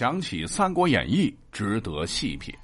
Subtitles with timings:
[0.00, 2.54] 讲起《三国演义》，值得细品。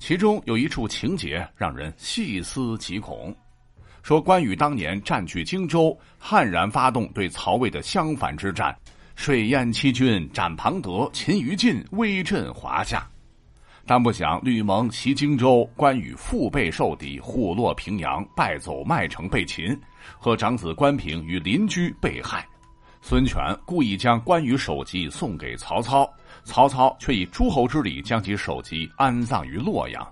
[0.00, 3.32] 其中有一处情节让人细思极恐。
[4.02, 8.76] 说关羽当年占据荆州，悍然发动对曹魏的相反之战，
[9.14, 13.08] 水淹七军，斩庞德，擒于禁，威震华夏。
[13.86, 19.80] 但不想吕蒙袭荆州，关羽腹背受敌，虎落平阳，败走麦城，被擒，
[20.18, 22.44] 和长子关平与邻居被害。
[23.08, 26.12] 孙权故意将关羽首级送给曹操，
[26.42, 30.04] 曹操却以诸侯之礼将其首级安葬于洛阳。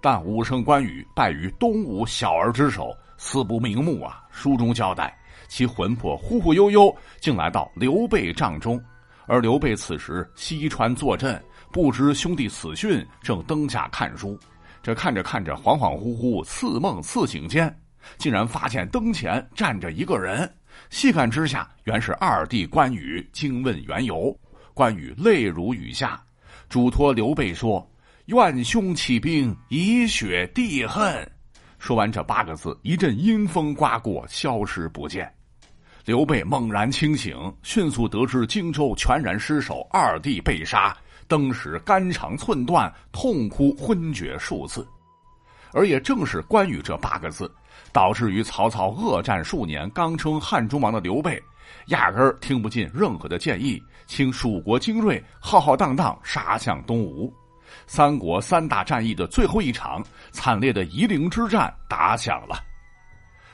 [0.00, 4.22] 但武圣关羽败于东吴小儿之手，死不瞑目啊！
[4.30, 5.12] 书中交代，
[5.48, 8.80] 其魂魄忽忽悠悠，竟来到刘备帐中，
[9.26, 14.38] 而刘备此时西川坐镇，不知兄弟死讯，正灯下看书。
[14.84, 17.76] 这看着看着，恍恍惚惚，似梦似醒间，
[18.18, 20.48] 竟然发现灯前站着一个人。
[20.90, 23.26] 细看之下，原是二弟关羽。
[23.32, 24.36] 惊问缘由，
[24.74, 26.22] 关羽泪如雨下，
[26.68, 27.86] 嘱托刘备说
[28.26, 31.30] ：“愿兄起兵，以雪弟恨。”
[31.78, 35.32] 说完这八个字，一阵阴风刮过，消失不见。
[36.04, 44.86] 刘备猛然清醒，迅速得知荆州全然失守，二弟被杀，登时肝肠寸断，痛哭昏厥数次。
[45.72, 47.50] 而也正是关羽这八个字。
[47.90, 51.42] 导致于曹操恶战数年，刚称汉中王的刘备，
[51.86, 57.32] 压根儿听不进任何的建议，请蜀国精锐浩浩荡荡杀向东吴。
[57.86, 62.62] 三国三大战役的最后一场惨烈的夷陵之战打响了，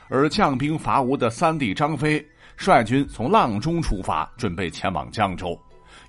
[0.09, 2.25] 而将兵伐吴的三弟张飞
[2.57, 5.57] 率军从阆中出发，准备前往江州，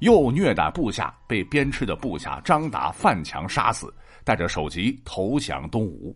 [0.01, 3.93] 又虐待部下，被鞭笞的部下张达、范强杀死，
[4.27, 6.13] 带着首级投降东吴。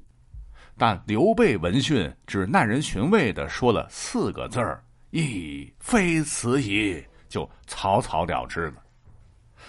[0.77, 8.83] 但刘备闻讯，只耐人寻味的说了四个字儿：“亦非此矣”，就草草了之了。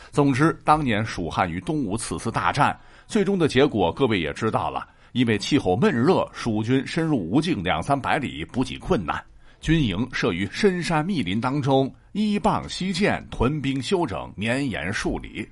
[0.09, 2.75] 总之，当年蜀汉与东吴此次大战，
[3.05, 4.89] 最终的结果各位也知道了。
[5.11, 9.23] 因为气候闷热，蜀军深入吴境两三百里，补给困难，
[9.59, 15.47] 军营设于深山密林当中，依傍西涧，屯兵休整，绵延数里。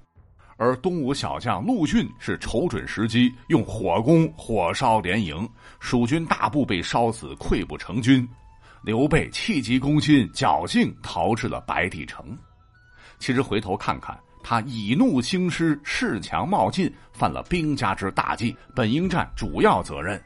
[0.59, 5.49] 而东吴小将陆逊是瞅准时机，用火攻火烧连营，
[5.79, 8.27] 蜀军大部被烧死，溃不成军。
[8.83, 12.37] 刘备气急攻心，侥幸逃至了白帝城。
[13.19, 20.21] 其实回头看看，他以怒兴师，恃强冒进，犯了兵家之大忌，本应占主要责任。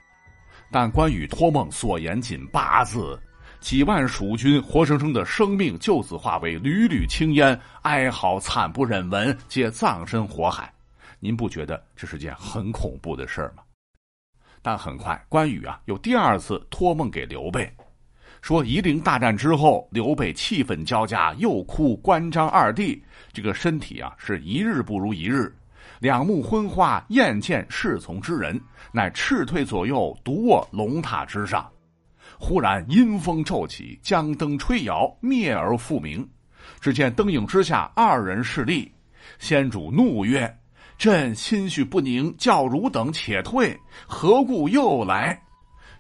[0.72, 3.22] 但关羽托梦所言仅八字。
[3.64, 10.70] 几万蜀军活生生的生命就此化为缕缕青烟，哀嚎惨不忍闻，皆葬身火海。
[11.18, 13.64] 您不觉得这是件很恐怖的事儿吗？
[14.62, 17.72] 但很快，关羽啊又第二次托梦给刘备，
[18.42, 23.02] 说夷陵大战之后，刘备气愤交加，又哭关张二弟，
[23.32, 25.56] 这个身体啊是一日不如一日，
[26.00, 28.60] 两目昏花，厌见侍从之人，
[28.92, 31.66] 乃斥退左右，独卧龙榻之上。
[32.40, 36.28] 忽然阴风骤起，将灯吹摇，灭而复明。
[36.80, 38.92] 只见灯影之下，二人势立。
[39.40, 40.54] 先主怒曰
[40.98, 45.40] ：“朕心绪不宁，叫汝等且退，何故又来？”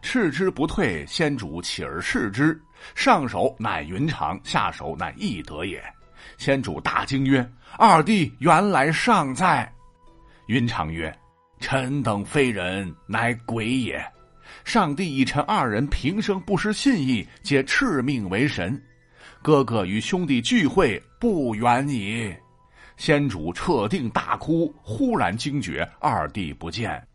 [0.02, 2.62] 斥之不退，先主起而视之，
[2.94, 5.82] 上手乃云长，下手乃翼德也。
[6.38, 9.72] 先主大惊曰：“二弟原来尚在。”
[10.48, 11.14] 云长曰
[11.62, 14.06] ：“臣等非人，乃鬼也。”
[14.64, 18.81] 上帝以臣二人平生不失信义，皆敕命为神。
[19.42, 22.34] 哥哥与兄弟聚会，不远矣。
[22.96, 27.06] 先主彻定大哭，忽然惊觉二弟不见，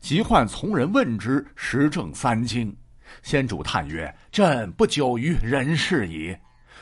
[0.00, 2.76] 急唤从人问之，时正三更。
[3.22, 6.36] 先主叹曰：“朕不久于人世矣。”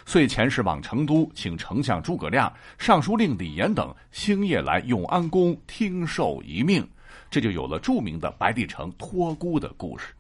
[0.05, 6.87] 遂遣使往成都，请丞相诸葛亮、尚书令李严等星夜来永安宫听受遗命。
[7.31, 10.15] 这就有了著名的白帝城托孤的故事。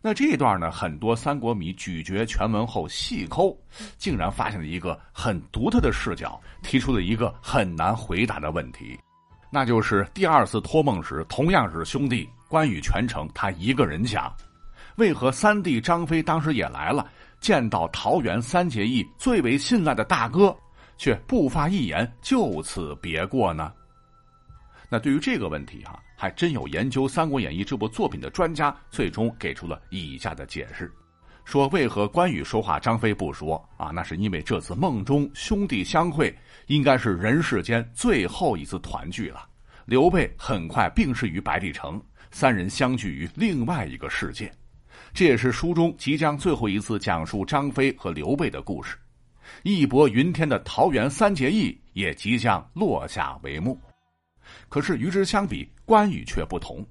[0.00, 3.56] 那这一段呢，很多三国迷咀嚼全文后细抠，
[3.96, 8.96] 竟然发现了一个很独特的视角，提出了一个很难回答的问题，
[9.50, 14.32] 那就是第二次托梦时，同样是兄弟关羽全程他一个人讲，
[14.98, 17.10] 为何三弟张飞当时也来了，
[17.40, 20.56] 见到桃园三结义最为信赖的大哥，
[20.96, 23.72] 却不发一言，就此别过呢？
[24.90, 30.90] 那对于这个问题哈，还真有研究《三国演义》这部作品的专家，最终给出了以下的解释：
[31.44, 33.90] 说为何关羽说话，张飞不说啊？
[33.90, 36.34] 那是因为这次梦中兄弟相会，
[36.68, 39.46] 应该是人世间最后一次团聚了。
[39.84, 44.50] 刘备很快病逝于白帝城，三人相聚于另外一个世界。
[45.12, 48.96] 这也是书中即将最后一次讲述张飞和刘备的故事。
[49.62, 53.78] 义薄云天的桃园三结义也即将落下帷幕。
[54.68, 56.84] 可是与之相比，关羽却不同，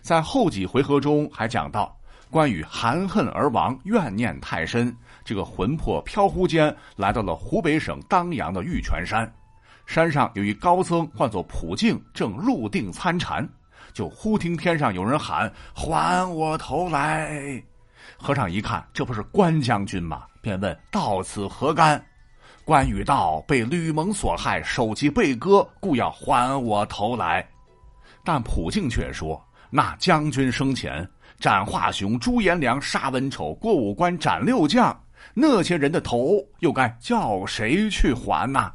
[0.00, 1.96] 在后几回合中还讲到，
[2.30, 4.94] 关羽含恨而亡，怨念太深，
[5.24, 9.32] 这个魂魄飘忽间来到了湖北省当阳的玉泉山，
[9.86, 13.48] 山上有一高僧唤作普净，正入定参禅，
[13.92, 17.62] 就忽听天上有人喊：“还我头来！”
[18.16, 20.24] 和尚一看，这不是关将军吗？
[20.40, 22.04] 便问：“到此何干？”
[22.64, 27.46] 关羽道：“被吕蒙所害，首级被割，故要还我头来。”
[28.24, 29.38] 但普净却说
[29.68, 31.06] ：“那将军生前
[31.38, 34.98] 斩华雄、朱颜良、杀文丑、过五关斩六将，
[35.34, 38.72] 那些人的头又该叫谁去还呢？”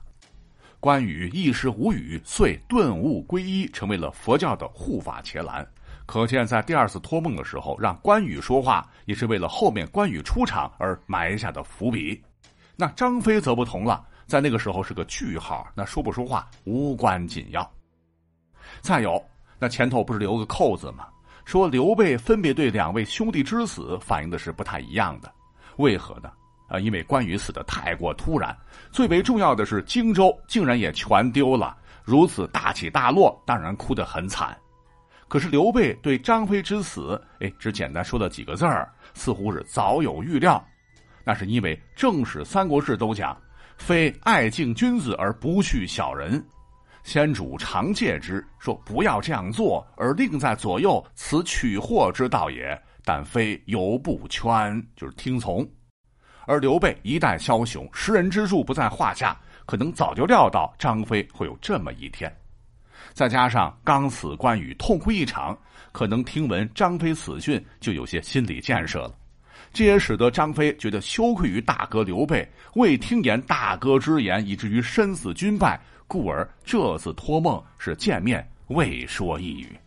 [0.80, 5.68] 关羽一时无语，遂顿悟皈依，成为了佛教的护法伽蓝。
[6.06, 12.22] 可见，在第二次托梦的时候，让关羽说话，也是为了后面关羽出场而埋下的伏笔。
[12.80, 17.70] 那张飞则不同了，在那个时候是个句号，那说不说话无关紧要。
[18.80, 19.22] 再有，
[19.60, 21.06] 那前头不是留个扣子吗？
[21.44, 25.30] 说刘备分别对两位兄弟之死反映的是不太一样的，
[25.76, 26.32] 为何呢？
[26.70, 28.58] 啊，因为关羽死的太过突然，
[28.94, 34.58] 最为重要的是荆州竟然也全丢了，如此大起大落，当然哭得很惨。
[35.28, 40.66] 可是刘备对张飞之死，哎，只简单说了几个字儿，似乎是早有预料。
[41.30, 43.40] 那是因为正史《三国志》都讲，
[43.78, 46.44] 非爱敬君子而不恤小人，
[47.04, 52.76] 先主常戒之，说不要这样做，而令在左右，此取祸之道也。
[53.06, 55.64] 但非犹不圈，就是听从。
[56.48, 62.36] 而刘备一代枭雄，识人之术不在话下，可能早就料到张飞会有这么一天。
[63.14, 65.56] 再加上刚死关羽痛哭一场，
[65.92, 69.14] 可能听闻张飞死讯，就有些心理建设了。
[69.72, 79.78] 这也使得张飞觉得羞愧于大哥刘备未听言大哥之言，以至于身死军败，故而这次托梦是见面未说一语。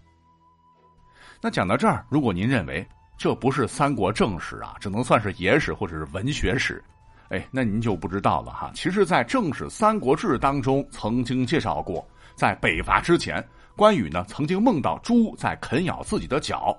[1.40, 2.86] 那讲到这儿，如果您认为
[3.18, 6.82] 这不是三国正史啊，只能算是野史或者是文学史，
[7.30, 8.70] 哎，那您就不知道了哈。
[8.74, 16.76] 其实，在正史《三国志》当中曾经介绍过，在北伐之前，关羽呢曾经梦到猪在啃咬自己的脚。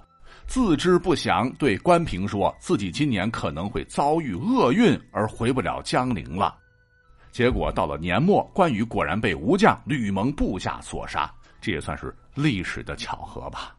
[0.47, 6.55] 自知不祥，对关平说自己今年可能会遭遇厄运，而回不了江陵了。
[7.31, 13.75] 结果到了年末，关羽果然被吴将吕蒙部下所杀，这也算是历史的巧合吧。